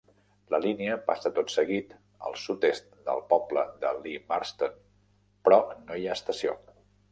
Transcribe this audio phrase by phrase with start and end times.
[0.51, 1.93] La línia passa tot seguit
[2.29, 4.83] al sud-est del poble de Lea Marston,
[5.45, 6.61] però no hi ha estació